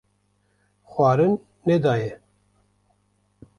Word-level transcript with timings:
xwarin 0.91 1.33
nedayê. 1.67 2.11